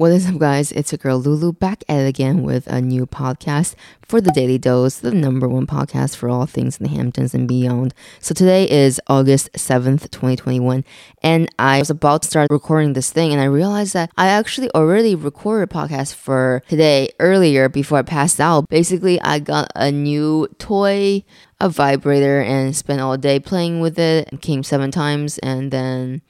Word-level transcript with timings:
What 0.00 0.12
is 0.12 0.26
up, 0.26 0.38
guys? 0.38 0.72
It's 0.72 0.92
your 0.92 0.96
girl 0.96 1.18
Lulu 1.18 1.52
back 1.52 1.84
at 1.86 1.98
it 1.98 2.08
again 2.08 2.42
with 2.42 2.66
a 2.68 2.80
new 2.80 3.04
podcast 3.04 3.74
for 4.00 4.18
the 4.18 4.30
Daily 4.30 4.56
Dose, 4.56 4.96
the 4.96 5.10
number 5.10 5.46
one 5.46 5.66
podcast 5.66 6.16
for 6.16 6.30
all 6.30 6.46
things 6.46 6.78
in 6.78 6.84
the 6.84 6.88
Hamptons 6.88 7.34
and 7.34 7.46
beyond. 7.46 7.92
So 8.18 8.32
today 8.32 8.66
is 8.66 8.98
August 9.08 9.52
7th, 9.52 10.10
2021, 10.10 10.86
and 11.22 11.50
I 11.58 11.80
was 11.80 11.90
about 11.90 12.22
to 12.22 12.28
start 12.28 12.50
recording 12.50 12.94
this 12.94 13.10
thing, 13.10 13.30
and 13.30 13.42
I 13.42 13.44
realized 13.44 13.92
that 13.92 14.10
I 14.16 14.28
actually 14.28 14.70
already 14.74 15.14
recorded 15.14 15.70
a 15.70 15.78
podcast 15.78 16.14
for 16.14 16.62
today 16.70 17.10
earlier 17.18 17.68
before 17.68 17.98
I 17.98 18.02
passed 18.02 18.40
out. 18.40 18.70
Basically, 18.70 19.20
I 19.20 19.38
got 19.38 19.70
a 19.76 19.92
new 19.92 20.48
toy, 20.56 21.24
a 21.60 21.68
vibrator, 21.68 22.40
and 22.40 22.74
spent 22.74 23.02
all 23.02 23.18
day 23.18 23.38
playing 23.38 23.80
with 23.80 23.98
it, 23.98 24.40
came 24.40 24.62
seven 24.62 24.90
times, 24.90 25.36
and 25.40 25.70
then 25.70 26.22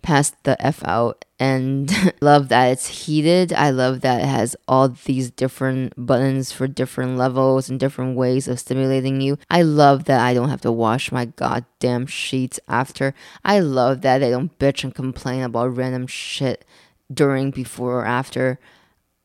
passed 0.00 0.42
the 0.44 0.64
F 0.64 0.80
out 0.84 1.24
and 1.40 1.90
love 2.20 2.50
that 2.50 2.66
it's 2.66 2.86
heated. 2.86 3.52
I 3.54 3.70
love 3.70 4.02
that 4.02 4.20
it 4.20 4.26
has 4.26 4.54
all 4.68 4.90
these 4.90 5.30
different 5.30 5.94
buttons 5.96 6.52
for 6.52 6.68
different 6.68 7.16
levels 7.16 7.70
and 7.70 7.80
different 7.80 8.16
ways 8.16 8.46
of 8.46 8.60
stimulating 8.60 9.22
you. 9.22 9.38
I 9.50 9.62
love 9.62 10.04
that 10.04 10.20
I 10.20 10.34
don't 10.34 10.50
have 10.50 10.60
to 10.60 10.70
wash 10.70 11.10
my 11.10 11.24
goddamn 11.24 12.06
sheets 12.06 12.60
after. 12.68 13.14
I 13.42 13.60
love 13.60 14.02
that 14.02 14.22
I 14.22 14.28
don't 14.28 14.56
bitch 14.58 14.84
and 14.84 14.94
complain 14.94 15.42
about 15.42 15.74
random 15.74 16.06
shit 16.06 16.66
during, 17.12 17.50
before, 17.50 18.00
or 18.00 18.06
after. 18.06 18.60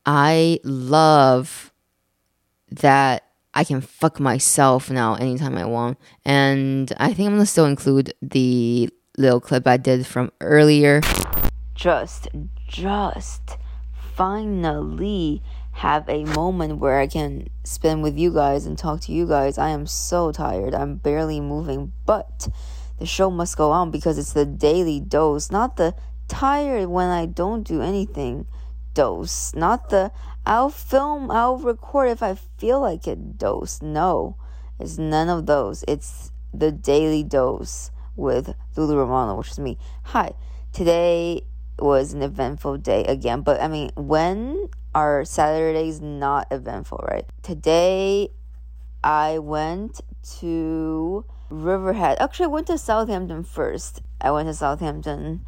I 0.06 0.58
love 0.64 1.70
that 2.70 3.24
I 3.52 3.62
can 3.62 3.82
fuck 3.82 4.18
myself 4.18 4.90
now 4.90 5.14
anytime 5.16 5.58
I 5.58 5.66
want. 5.66 5.98
And 6.24 6.92
I 6.96 7.12
think 7.12 7.28
I'm 7.28 7.34
gonna 7.34 7.46
still 7.46 7.66
include 7.66 8.14
the 8.22 8.88
little 9.18 9.40
clip 9.40 9.66
I 9.66 9.76
did 9.76 10.06
from 10.06 10.32
earlier. 10.40 11.02
Just, 11.76 12.28
just 12.66 13.58
finally 14.14 15.42
have 15.72 16.08
a 16.08 16.24
moment 16.24 16.78
where 16.78 16.98
I 16.98 17.06
can 17.06 17.48
spend 17.64 18.02
with 18.02 18.16
you 18.16 18.32
guys 18.32 18.64
and 18.64 18.78
talk 18.78 19.02
to 19.02 19.12
you 19.12 19.26
guys. 19.26 19.58
I 19.58 19.68
am 19.68 19.86
so 19.86 20.32
tired. 20.32 20.74
I'm 20.74 20.96
barely 20.96 21.38
moving, 21.38 21.92
but 22.06 22.48
the 22.98 23.04
show 23.04 23.30
must 23.30 23.58
go 23.58 23.72
on 23.72 23.90
because 23.90 24.16
it's 24.16 24.32
the 24.32 24.46
daily 24.46 25.00
dose, 25.00 25.50
not 25.50 25.76
the 25.76 25.94
tired 26.28 26.88
when 26.88 27.08
I 27.10 27.26
don't 27.26 27.62
do 27.62 27.82
anything 27.82 28.46
dose, 28.94 29.54
not 29.54 29.90
the 29.90 30.10
I'll 30.46 30.70
film, 30.70 31.30
I'll 31.30 31.58
record 31.58 32.08
if 32.08 32.22
I 32.22 32.36
feel 32.56 32.80
like 32.80 33.06
it 33.06 33.36
dose. 33.36 33.82
No, 33.82 34.36
it's 34.80 34.96
none 34.96 35.28
of 35.28 35.44
those. 35.44 35.84
It's 35.86 36.32
the 36.54 36.72
daily 36.72 37.22
dose 37.22 37.90
with 38.16 38.54
Lulu 38.76 38.96
Romano, 38.96 39.34
which 39.34 39.50
is 39.50 39.58
me. 39.58 39.76
Hi, 40.04 40.32
today 40.72 41.42
was 41.78 42.12
an 42.12 42.22
eventful 42.22 42.78
day 42.78 43.04
again, 43.04 43.42
but 43.42 43.60
I 43.60 43.68
mean, 43.68 43.90
when 43.96 44.68
are 44.94 45.24
Saturdays 45.24 46.00
not 46.00 46.46
eventful, 46.50 47.04
right? 47.10 47.26
Today, 47.42 48.30
I 49.04 49.38
went 49.38 50.00
to 50.40 51.24
Riverhead. 51.50 52.18
Actually, 52.20 52.46
I 52.46 52.48
went 52.48 52.66
to 52.68 52.78
Southampton 52.78 53.44
first. 53.44 54.02
I 54.20 54.30
went 54.30 54.48
to 54.48 54.54
Southampton, 54.54 55.44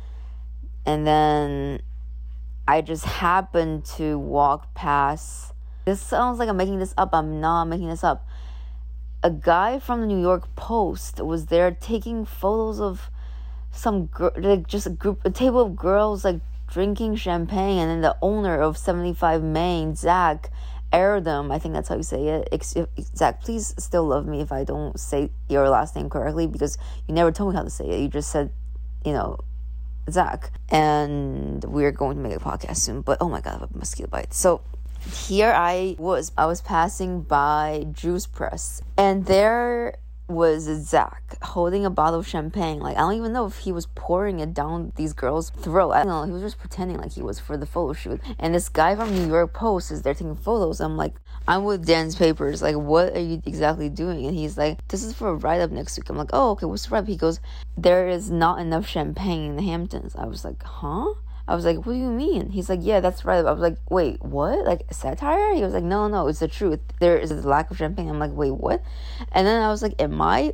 and 0.85 1.07
then 1.07 1.81
I 2.67 2.83
just 2.83 3.05
happened 3.05 3.85
to 3.97 4.19
walk 4.19 4.75
past. 4.75 5.55
This 5.87 6.01
sounds 6.01 6.39
like 6.39 6.48
I'm 6.48 6.57
making 6.59 6.79
this 6.79 6.95
up. 6.98 7.11
I'm 7.15 7.41
not 7.41 7.65
making 7.65 7.89
this 7.89 8.05
up 8.05 8.27
a 9.23 9.31
guy 9.31 9.79
from 9.79 10.01
the 10.01 10.07
New 10.07 10.20
York 10.20 10.55
Post 10.55 11.20
was 11.20 11.47
there 11.47 11.70
taking 11.70 12.25
photos 12.25 12.81
of 12.81 13.11
some 13.72 14.06
girl, 14.06 14.33
like 14.36 14.66
just 14.66 14.86
a 14.86 14.91
group, 14.91 15.20
a 15.24 15.30
table 15.30 15.61
of 15.61 15.77
girls 15.77 16.24
like 16.24 16.41
drinking 16.70 17.16
champagne, 17.16 17.78
and 17.78 17.91
then 17.91 18.00
the 18.00 18.16
owner 18.22 18.61
of 18.61 18.77
75 18.77 19.42
Main, 19.42 19.94
Zach, 19.94 20.50
them. 20.91 21.50
I 21.50 21.58
think 21.58 21.74
that's 21.74 21.89
how 21.89 21.96
you 21.96 22.02
say 22.02 22.27
it. 22.28 22.64
Zach, 23.16 23.42
please 23.42 23.74
still 23.78 24.05
love 24.05 24.27
me 24.27 24.41
if 24.41 24.52
I 24.52 24.64
don't 24.64 24.98
say 24.98 25.30
your 25.48 25.68
last 25.68 25.96
name 25.96 26.08
correctly 26.08 26.46
because 26.46 26.78
you 27.07 27.14
never 27.14 27.30
told 27.33 27.52
me 27.52 27.57
how 27.57 27.64
to 27.64 27.70
say 27.70 27.86
it. 27.86 28.01
You 28.01 28.08
just 28.08 28.30
said, 28.30 28.51
you 29.05 29.12
know, 29.12 29.39
Zach. 30.11 30.51
And 30.70 31.62
we're 31.64 31.92
going 31.92 32.17
to 32.17 32.23
make 32.23 32.36
a 32.36 32.40
podcast 32.40 32.78
soon, 32.78 33.02
but 33.02 33.18
oh 33.20 33.28
my 33.28 33.40
god, 33.40 33.57
I 33.57 33.58
have 33.61 33.74
a 33.74 33.78
mosquito 33.78 34.08
bite. 34.08 34.33
So 34.33 34.62
here 35.27 35.52
I 35.52 35.96
was. 35.98 36.33
I 36.36 36.46
was 36.46 36.61
passing 36.61 37.23
by 37.23 37.86
Juice 37.92 38.27
Press, 38.27 38.83
and 38.96 39.27
there 39.27 39.96
was 40.28 40.64
Zach 40.64 41.39
holding 41.42 41.86
a 41.86 41.90
bottle 41.90 42.20
of 42.20 42.28
champagne. 42.28 42.80
Like 42.80 42.96
I 42.96 43.00
don't 43.00 43.14
even 43.14 43.33
know 43.33 43.46
if 43.46 43.58
he 43.58 43.72
was 43.72 43.86
pouring 43.94 44.40
it 44.40 44.52
down 44.52 44.92
these 44.96 45.14
girls' 45.14 45.50
throat. 45.50 45.92
I 45.92 46.05
don't 46.05 46.08
know. 46.08 46.24
He 46.24 46.33
was 46.33 46.42
just 46.42 46.58
pretending 46.58 46.98
like 46.98 47.12
he 47.12 47.22
was 47.22 47.39
for 47.39 47.56
the 47.56 47.66
photo 47.66 47.94
shoot. 47.94 48.20
And 48.39 48.55
this 48.55 48.68
guy 48.68 48.94
from 48.94 49.14
New 49.14 49.27
York 49.27 49.55
Post 49.55 49.90
is 49.90 50.02
there 50.02 50.14
taking 50.14 50.36
photos. 50.36 50.80
I'm 50.80 50.96
like, 50.96 51.14
I'm 51.46 51.64
with 51.64 51.86
Dan's 51.86 52.14
papers. 52.14 52.61
Like, 52.61 52.77
what 52.77 53.16
are 53.16 53.20
you 53.20 53.42
exactly 53.46 53.89
doing? 53.89 54.27
And 54.27 54.36
he's 54.36 54.58
like, 54.58 54.86
this 54.89 55.02
is 55.02 55.14
for 55.14 55.28
a 55.28 55.34
write 55.34 55.62
up 55.62 55.70
next 55.70 55.96
week. 55.96 56.11
I'm 56.11 56.18
like, 56.18 56.30
oh, 56.33 56.50
okay. 56.50 56.66
What's 56.66 56.86
the 56.86 56.90
write 56.90 57.00
up? 57.00 57.08
He 57.08 57.16
goes, 57.16 57.40
there 57.77 58.08
is 58.08 58.30
not 58.30 58.60
enough 58.60 58.86
champagne 58.86 59.50
in 59.50 59.56
the 59.56 59.62
Hamptons. 59.62 60.14
I 60.14 60.27
was 60.27 60.45
like, 60.45 60.62
huh? 60.62 61.14
I 61.48 61.55
was 61.55 61.64
like, 61.64 61.79
what 61.79 61.95
do 61.95 61.98
you 61.98 62.11
mean? 62.11 62.51
He's 62.51 62.69
like, 62.69 62.81
yeah, 62.83 63.01
that's 63.01 63.25
right. 63.25 63.39
I 63.45 63.51
was 63.51 63.63
like, 63.63 63.79
wait, 63.89 64.23
what? 64.23 64.67
Like 64.67 64.83
satire? 64.92 65.55
He 65.55 65.63
was 65.63 65.73
like, 65.73 65.83
no, 65.83 66.07
no, 66.07 66.29
it's 66.29 66.41
the 66.41 66.48
truth. 66.48 66.81
There 67.01 67.17
is 67.17 67.31
a 67.31 67.36
lack 67.36 67.70
of 67.70 67.79
champagne. 67.79 68.11
I'm 68.11 68.19
like, 68.19 68.33
wait, 68.33 68.51
what? 68.51 68.83
And 69.33 69.47
then 69.47 69.63
I 69.63 69.70
was 69.70 69.83
like, 69.83 69.95
am 69.98 70.20
I 70.20 70.53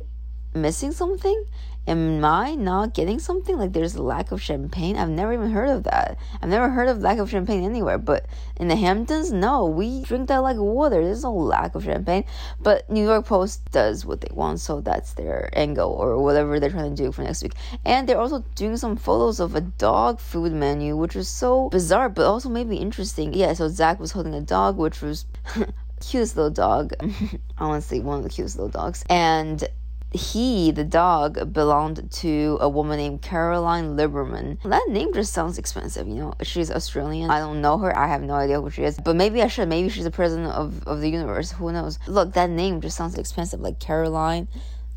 missing 0.55 0.91
something? 0.91 1.45
am 1.87 2.25
I 2.25 2.55
not 2.55 2.93
getting 2.93 3.19
something? 3.19 3.57
Like 3.57 3.73
there's 3.73 3.95
a 3.95 4.01
lack 4.01 4.31
of 4.31 4.41
champagne? 4.41 4.97
I've 4.97 5.09
never 5.09 5.33
even 5.33 5.51
heard 5.51 5.69
of 5.69 5.83
that. 5.83 6.17
I've 6.41 6.49
never 6.49 6.69
heard 6.69 6.87
of 6.87 7.01
lack 7.01 7.19
of 7.19 7.29
champagne 7.29 7.63
anywhere. 7.63 7.97
But 7.97 8.25
in 8.57 8.67
the 8.67 8.75
Hamptons, 8.75 9.31
no, 9.31 9.65
we 9.65 10.03
drink 10.03 10.27
that 10.29 10.37
like 10.37 10.57
water. 10.57 11.03
There's 11.03 11.23
no 11.23 11.33
lack 11.33 11.75
of 11.75 11.83
champagne. 11.83 12.25
But 12.59 12.89
New 12.89 13.03
York 13.03 13.25
Post 13.25 13.71
does 13.71 14.05
what 14.05 14.21
they 14.21 14.33
want, 14.33 14.59
so 14.59 14.81
that's 14.81 15.13
their 15.13 15.49
angle 15.53 15.91
or 15.91 16.21
whatever 16.21 16.59
they're 16.59 16.69
trying 16.69 16.95
to 16.95 17.03
do 17.03 17.11
for 17.11 17.23
next 17.23 17.43
week. 17.43 17.53
And 17.83 18.07
they're 18.07 18.19
also 18.19 18.43
doing 18.55 18.77
some 18.77 18.97
photos 18.97 19.39
of 19.39 19.55
a 19.55 19.61
dog 19.61 20.19
food 20.19 20.53
menu, 20.53 20.95
which 20.97 21.15
was 21.15 21.27
so 21.27 21.69
bizarre, 21.69 22.09
but 22.09 22.25
also 22.25 22.49
maybe 22.49 22.77
interesting. 22.77 23.33
Yeah, 23.33 23.53
so 23.53 23.67
Zach 23.67 23.99
was 23.99 24.11
holding 24.11 24.33
a 24.33 24.41
dog, 24.41 24.77
which 24.77 25.01
was 25.01 25.25
cutest 25.99 26.35
little 26.35 26.51
dog. 26.51 26.93
Honestly, 27.57 27.99
one 27.99 28.17
of 28.17 28.23
the 28.23 28.29
cutest 28.29 28.57
little 28.57 28.69
dogs. 28.69 29.03
And 29.09 29.67
he, 30.15 30.71
the 30.71 30.83
dog, 30.83 31.53
belonged 31.53 32.11
to 32.11 32.57
a 32.61 32.69
woman 32.69 32.97
named 32.97 33.21
Caroline 33.21 33.95
Liberman. 33.95 34.61
That 34.63 34.87
name 34.89 35.13
just 35.13 35.33
sounds 35.33 35.57
expensive, 35.57 36.07
you 36.07 36.15
know. 36.15 36.33
She's 36.41 36.71
Australian. 36.71 37.29
I 37.29 37.39
don't 37.39 37.61
know 37.61 37.77
her. 37.77 37.97
I 37.97 38.07
have 38.07 38.21
no 38.21 38.33
idea 38.33 38.61
who 38.61 38.69
she 38.69 38.83
is. 38.83 38.97
But 38.97 39.15
maybe 39.15 39.41
I 39.41 39.47
should. 39.47 39.69
Maybe 39.69 39.89
she's 39.89 40.03
the 40.03 40.11
president 40.11 40.51
of, 40.51 40.87
of 40.87 41.01
the 41.01 41.09
universe. 41.09 41.51
Who 41.51 41.71
knows? 41.71 41.99
Look, 42.07 42.33
that 42.33 42.49
name 42.49 42.81
just 42.81 42.97
sounds 42.97 43.17
expensive, 43.17 43.59
like 43.59 43.79
Caroline 43.79 44.47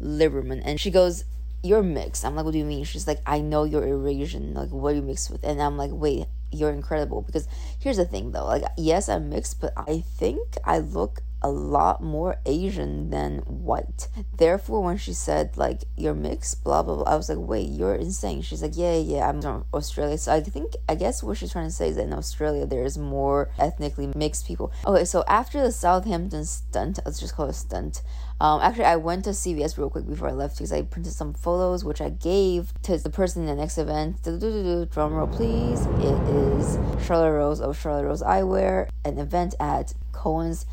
Liberman. 0.01 0.63
And 0.65 0.81
she 0.81 0.91
goes, 0.91 1.25
You're 1.63 1.83
mixed. 1.83 2.25
I'm 2.25 2.37
like, 2.37 2.45
What 2.45 2.53
do 2.53 2.59
you 2.59 2.65
mean? 2.65 2.85
She's 2.85 3.07
like, 3.07 3.21
I 3.27 3.41
know 3.41 3.65
you're 3.65 3.87
Eurasian. 3.87 4.55
Like, 4.55 4.71
what 4.71 4.93
are 4.93 4.97
you 4.97 5.03
mixed 5.03 5.31
with? 5.31 5.45
And 5.45 5.61
I'm 5.61 5.77
like, 5.77 5.91
Wait, 5.93 6.27
you're 6.51 6.71
incredible. 6.71 7.23
Because 7.23 7.49
here's 7.81 7.97
the 7.97 8.05
thing 8.05 8.33
though. 8.33 8.47
Like, 8.47 8.65
yes, 8.77 9.09
I'm 9.09 9.29
mixed, 9.29 9.61
but 9.61 9.73
I 9.77 10.01
think 10.01 10.57
I 10.65 10.79
look 10.79 11.23
a 11.43 11.51
lot 11.51 12.03
more 12.03 12.37
Asian 12.47 13.11
than 13.11 13.39
white. 13.41 14.09
Therefore, 14.37 14.83
when 14.83 14.97
she 14.97 15.13
said 15.13 15.57
like 15.57 15.85
you're 15.97 16.15
mixed, 16.15 16.65
blah 16.65 16.83
blah 16.83 16.97
blah, 16.97 17.05
I 17.05 17.17
was 17.17 17.29
like, 17.29 17.39
wait, 17.39 17.69
you're 17.69 17.95
insane. 17.95 18.43
She's 18.43 18.63
like, 18.63 18.77
yeah, 18.77 18.97
yeah, 18.97 19.29
I'm 19.29 19.41
from 19.41 19.65
Australia. 19.73 20.19
So 20.19 20.33
I 20.33 20.41
think 20.41 20.75
I 20.89 20.95
guess 20.95 21.23
what 21.23 21.37
she's 21.39 21.53
trying 21.53 21.67
to 21.67 21.73
say 21.73 21.89
is 21.89 21.97
that 21.97 22.05
in 22.05 22.13
Australia 22.13 22.67
there's 22.67 22.99
more 22.99 23.51
ethnically 23.59 24.11
mixed 24.17 24.47
people. 24.47 24.73
Okay, 24.87 25.05
so 25.05 25.25
after 25.29 25.63
the 25.63 25.73
Southampton 25.73 26.45
stunt, 26.45 26.99
let's 27.05 27.21
just 27.21 27.35
call 27.35 27.47
it 27.47 27.51
a 27.51 27.55
stunt. 27.55 28.03
Um, 28.41 28.61
actually, 28.61 28.85
I 28.85 28.97
went 28.97 29.25
to 29.25 29.31
CVS 29.31 29.77
real 29.79 29.91
quick 29.91 30.07
before 30.07 30.29
I 30.29 30.33
left 30.33 30.57
because 30.57 30.73
I 30.73 30.83
printed 30.83 31.13
some 31.13 31.35
photos, 31.35 31.85
which 31.85 32.01
I 32.01 32.11
gave 32.11 32.73
to 32.83 32.97
the 32.97 33.11
person 33.11 33.43
in 33.43 33.49
the 33.49 33.55
next 33.57 33.79
event. 33.79 34.23
Drum 34.23 35.13
roll, 35.13 35.27
please. 35.27 35.87
It 35.87 36.23
is 36.29 36.79
Charlotte 37.05 37.33
Rose 37.33 37.61
of 37.61 37.77
Charlotte 37.77 38.05
Rose 38.07 38.23
Eyewear, 38.23 38.89
an 39.05 39.19
event 39.19 39.57
at 39.59 39.93
Cohen's 40.13 40.67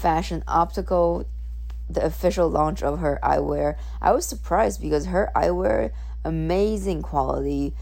Fashion 0.00 0.42
Optical, 0.48 1.26
the 1.88 2.02
official 2.02 2.48
launch 2.48 2.82
of 2.82 3.00
her 3.00 3.18
eyewear. 3.22 3.76
I 4.00 4.12
was 4.12 4.24
surprised 4.24 4.80
because 4.80 5.06
her 5.06 5.30
eyewear, 5.36 5.92
amazing 6.24 7.02
quality, 7.02 7.74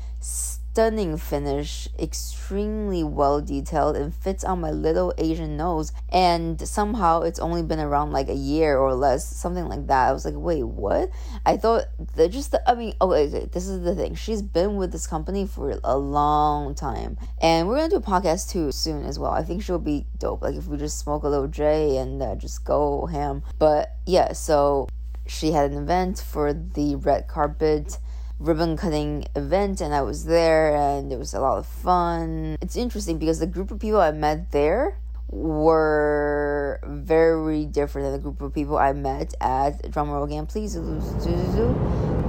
stunning 0.73 1.17
finish, 1.17 1.89
extremely 1.99 3.03
well 3.03 3.41
detailed, 3.41 3.97
and 3.97 4.15
fits 4.15 4.45
on 4.45 4.61
my 4.61 4.71
little 4.71 5.13
Asian 5.19 5.57
nose. 5.57 5.93
And 6.11 6.61
somehow 6.61 7.23
it's 7.23 7.41
only 7.41 7.63
been 7.63 7.81
around 7.81 8.13
like 8.13 8.29
a 8.29 8.35
year 8.35 8.79
or 8.79 8.95
less, 8.95 9.27
something 9.27 9.67
like 9.69 9.87
that. 9.89 10.09
I 10.09 10.13
was 10.13 10.25
like, 10.25 10.35
wait, 10.37 10.63
what? 10.63 11.11
I 11.45 11.57
thought 11.57 11.87
that 12.15 12.29
just, 12.31 12.53
the, 12.53 12.71
I 12.71 12.75
mean, 12.75 12.95
okay, 13.01 13.27
okay, 13.27 13.49
this 13.53 13.67
is 13.67 13.83
the 13.83 13.95
thing. 13.95 14.15
She's 14.15 14.43
been 14.43 14.77
with 14.77 14.93
this 14.93 15.07
company 15.07 15.47
for 15.47 15.81
a 15.83 15.97
long 15.97 16.75
time. 16.75 17.19
And 17.41 17.67
we're 17.67 17.77
gonna 17.77 17.89
do 17.89 17.97
a 17.97 18.01
podcast 18.01 18.51
too 18.51 18.71
soon 18.71 19.05
as 19.05 19.19
well. 19.19 19.33
I 19.33 19.43
think 19.43 19.63
she'll 19.63 19.79
be 19.79 20.07
dope. 20.19 20.43
Like 20.43 20.55
if 20.55 20.67
we 20.67 20.77
just 20.77 20.99
smoke 20.99 21.25
a 21.25 21.29
little 21.29 21.49
J 21.49 21.97
and 21.97 22.23
uh, 22.23 22.37
just 22.37 22.65
go 22.65 23.07
ham. 23.07 23.43
But 23.59 23.97
yeah, 24.07 24.33
so 24.33 24.89
she 25.27 25.53
had 25.53 25.71
an 25.71 25.79
event 25.79 26.19
for 26.19 26.53
the 26.53 26.97
red 26.97 27.29
carpet 27.29 27.99
ribbon 28.39 28.77
cutting 28.77 29.25
event 29.35 29.81
and 29.81 29.93
I 29.93 30.03
was 30.03 30.25
there 30.25 30.75
and 30.77 31.13
it 31.13 31.19
was 31.19 31.35
a 31.35 31.41
lot 31.41 31.59
of 31.59 31.67
fun. 31.67 32.57
It's 32.61 32.77
interesting 32.77 33.19
because 33.19 33.41
the 33.41 33.47
group 33.47 33.71
of 33.71 33.81
people 33.81 34.01
I 34.01 34.13
met 34.13 34.53
there 34.53 34.99
were 35.31 36.81
very 36.85 37.67
different 37.67 38.07
than 38.07 38.13
the 38.13 38.19
group 38.19 38.41
of 38.41 38.55
people 38.55 38.79
I 38.79 38.93
met 38.93 39.35
at 39.41 39.83
drumroll 39.91 40.25
again, 40.25 40.47
please. 40.47 40.77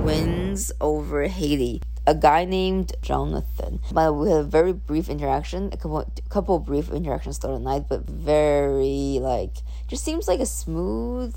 Wins 0.03 0.71
over 0.81 1.27
Haiti. 1.27 1.81
A 2.07 2.15
guy 2.15 2.43
named 2.45 2.93
Jonathan. 3.01 3.79
But 3.91 4.13
we 4.13 4.31
had 4.31 4.39
a 4.39 4.43
very 4.43 4.73
brief 4.73 5.09
interaction, 5.09 5.69
a 5.71 5.77
couple 5.77 6.11
couple 6.29 6.59
brief 6.59 6.89
interactions 6.89 7.37
throughout 7.37 7.59
the 7.59 7.63
night, 7.63 7.85
but 7.87 8.09
very 8.09 9.19
like 9.21 9.57
just 9.87 10.03
seems 10.03 10.27
like 10.27 10.39
a 10.39 10.45
smooth, 10.45 11.35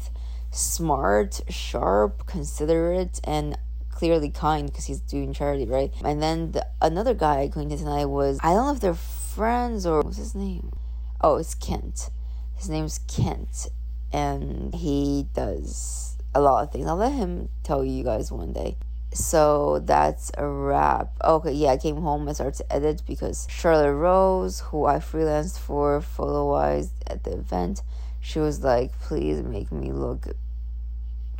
smart, 0.50 1.42
sharp, 1.48 2.26
considerate, 2.26 3.20
and 3.24 3.58
clearly 4.02 4.30
kind 4.30 4.66
because 4.66 4.84
he's 4.86 4.98
doing 4.98 5.32
charity, 5.32 5.64
right? 5.64 5.92
And 6.04 6.20
then 6.20 6.50
the, 6.50 6.66
another 6.80 7.14
guy 7.14 7.46
going 7.46 7.68
to 7.68 7.76
tonight 7.76 8.06
was 8.06 8.40
I 8.42 8.52
don't 8.52 8.66
know 8.66 8.74
if 8.74 8.80
they're 8.80 8.94
friends 8.94 9.86
or 9.86 10.00
what's 10.00 10.16
his 10.16 10.34
name? 10.34 10.72
Oh, 11.20 11.36
it's 11.36 11.54
Kent. 11.54 12.10
His 12.56 12.68
name's 12.68 12.98
Kent, 13.06 13.68
and 14.12 14.74
he 14.74 15.28
does 15.34 16.16
a 16.34 16.40
lot 16.40 16.64
of 16.64 16.72
things. 16.72 16.88
I'll 16.88 16.96
let 16.96 17.12
him 17.12 17.48
tell 17.62 17.84
you 17.84 18.02
guys 18.02 18.32
one 18.32 18.52
day. 18.52 18.76
So 19.14 19.78
that's 19.78 20.32
a 20.36 20.48
wrap. 20.48 21.12
Okay, 21.22 21.52
yeah, 21.52 21.70
I 21.70 21.76
came 21.76 21.98
home 21.98 22.26
and 22.26 22.34
started 22.34 22.58
to 22.58 22.72
edit 22.72 23.02
because 23.06 23.46
Charlotte 23.48 23.94
Rose, 23.94 24.58
who 24.58 24.84
I 24.84 24.96
freelanced 24.96 25.60
for 25.60 26.00
photo 26.00 26.50
wise 26.50 26.90
at 27.06 27.22
the 27.22 27.34
event, 27.34 27.82
she 28.20 28.40
was 28.40 28.64
like, 28.64 28.98
please 28.98 29.44
make 29.44 29.70
me 29.70 29.92
look 29.92 30.26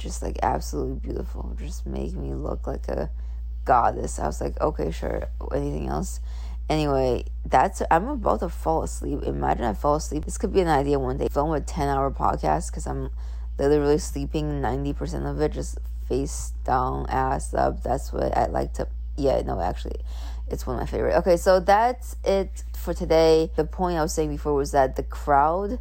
just 0.02 0.22
like 0.22 0.38
absolutely 0.42 0.98
beautiful. 0.98 1.56
Just 1.58 1.86
make 1.86 2.14
me 2.14 2.34
look 2.34 2.66
like 2.66 2.88
a 2.88 3.10
goddess. 3.64 4.18
I 4.18 4.26
was 4.26 4.40
like, 4.40 4.60
okay, 4.60 4.90
sure. 4.90 5.28
Anything 5.54 5.88
else? 5.88 6.20
Anyway, 6.68 7.24
that's 7.44 7.82
I'm 7.90 8.08
about 8.08 8.40
to 8.40 8.48
fall 8.48 8.82
asleep. 8.82 9.22
Imagine 9.24 9.64
I 9.64 9.74
fall 9.74 9.96
asleep. 9.96 10.24
This 10.24 10.38
could 10.38 10.52
be 10.52 10.60
an 10.60 10.68
idea 10.68 10.98
one 10.98 11.18
day. 11.18 11.28
Film 11.28 11.52
a 11.52 11.60
ten 11.60 11.88
hour 11.88 12.10
podcast 12.10 12.70
because 12.70 12.86
I'm 12.86 13.10
literally 13.58 13.98
sleeping 13.98 14.60
ninety 14.60 14.92
percent 14.92 15.26
of 15.26 15.40
it, 15.40 15.52
just 15.52 15.78
face 16.08 16.52
down, 16.64 17.06
ass 17.08 17.52
up. 17.54 17.82
That's 17.82 18.12
what 18.12 18.36
I 18.36 18.46
like 18.46 18.74
to. 18.74 18.88
Yeah, 19.16 19.42
no, 19.42 19.60
actually, 19.60 20.00
it's 20.48 20.66
one 20.66 20.76
of 20.76 20.80
my 20.80 20.86
favorite. 20.86 21.16
Okay, 21.18 21.36
so 21.36 21.60
that's 21.60 22.16
it 22.24 22.64
for 22.74 22.94
today. 22.94 23.50
The 23.56 23.64
point 23.64 23.98
I 23.98 24.02
was 24.02 24.14
saying 24.14 24.30
before 24.30 24.54
was 24.54 24.72
that 24.72 24.96
the 24.96 25.02
crowd 25.02 25.78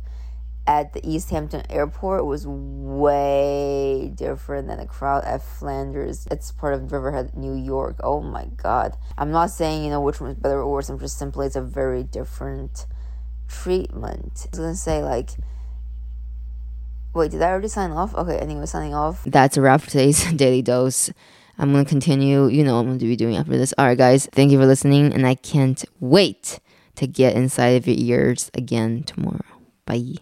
at 0.67 0.93
the 0.93 1.07
East 1.07 1.29
Hampton 1.31 1.63
airport 1.69 2.25
was 2.25 2.45
way 2.45 4.11
different 4.15 4.67
than 4.67 4.77
the 4.77 4.85
crowd 4.85 5.23
at 5.25 5.41
Flanders. 5.41 6.27
It's 6.29 6.51
part 6.51 6.73
of 6.73 6.91
Riverhead, 6.91 7.35
New 7.35 7.55
York. 7.55 7.97
Oh 8.03 8.21
my 8.21 8.45
god. 8.57 8.95
I'm 9.17 9.31
not 9.31 9.49
saying, 9.49 9.83
you 9.83 9.89
know, 9.89 10.01
which 10.01 10.21
one 10.21 10.31
is 10.31 10.37
better 10.37 10.59
or 10.59 10.71
worse. 10.71 10.89
I'm 10.89 10.99
just 10.99 11.17
simply, 11.17 11.47
it's 11.47 11.55
a 11.55 11.61
very 11.61 12.03
different 12.03 12.85
treatment. 13.47 14.45
I 14.45 14.49
was 14.51 14.59
gonna 14.59 14.75
say, 14.75 15.03
like, 15.03 15.31
wait, 17.13 17.31
did 17.31 17.41
I 17.41 17.49
already 17.49 17.67
sign 17.67 17.91
off? 17.91 18.13
Okay, 18.15 18.37
anyway, 18.37 18.65
signing 18.65 18.93
off. 18.93 19.23
That's 19.25 19.57
a 19.57 19.61
wrap 19.61 19.81
for 19.81 19.89
today's 19.89 20.23
Daily 20.35 20.61
Dose. 20.61 21.11
I'm 21.57 21.71
gonna 21.71 21.85
continue, 21.85 22.47
you 22.47 22.63
know, 22.63 22.79
I'm 22.79 22.85
gonna 22.85 22.99
be 22.99 23.15
doing 23.15 23.35
after 23.35 23.57
this. 23.57 23.73
Alright, 23.79 23.97
guys, 23.97 24.27
thank 24.31 24.51
you 24.51 24.59
for 24.59 24.65
listening, 24.65 25.13
and 25.13 25.25
I 25.25 25.35
can't 25.35 25.83
wait 25.99 26.59
to 26.95 27.07
get 27.07 27.35
inside 27.35 27.77
of 27.77 27.87
your 27.87 27.97
ears 27.97 28.51
again 28.53 29.03
tomorrow. 29.03 29.41
Bye. 29.85 30.15